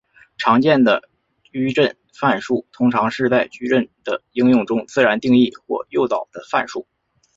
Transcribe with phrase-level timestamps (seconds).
[0.39, 0.99] 常见的
[1.43, 6.87] 矩阵范数通常是在矩阵的应用中自然定义或诱导的范数。